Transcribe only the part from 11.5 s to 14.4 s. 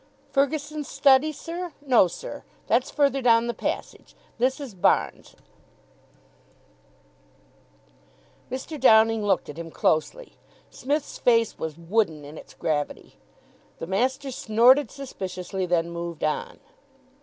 was wooden in its gravity. The master